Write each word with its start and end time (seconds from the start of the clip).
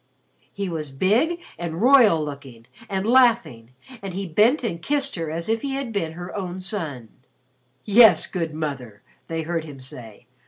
He 0.51 0.67
was 0.67 0.89
big 0.89 1.39
and 1.59 1.79
royal 1.79 2.25
looking 2.25 2.65
and 2.89 3.05
laughing 3.05 3.75
and 4.01 4.15
he 4.15 4.25
bent 4.25 4.63
and 4.63 4.81
kissed 4.81 5.13
her 5.13 5.29
as 5.29 5.47
if 5.47 5.61
he 5.61 5.73
had 5.75 5.93
been 5.93 6.13
her 6.13 6.35
own 6.35 6.59
son. 6.59 7.09
"Yes, 7.85 8.25
good 8.25 8.51
Mother," 8.51 9.03
they 9.27 9.43
heard 9.43 9.63
him 9.63 9.79
say. 9.79 10.25